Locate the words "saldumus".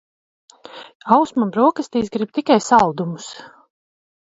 2.73-3.33